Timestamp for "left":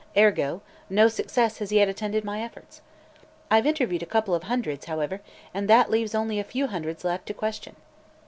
7.05-7.27